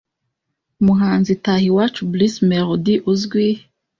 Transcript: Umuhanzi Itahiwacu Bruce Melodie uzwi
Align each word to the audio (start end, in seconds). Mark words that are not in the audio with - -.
Umuhanzi 0.81 1.29
Itahiwacu 1.37 1.99
Bruce 2.11 2.39
Melodie 2.49 3.01
uzwi 3.11 3.45